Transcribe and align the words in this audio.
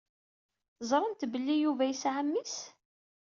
Teẓṛamt 0.77 1.27
belli 1.31 1.55
Yuba 1.57 1.83
yesɛa 1.89 2.21
mmi-s? 2.25 2.55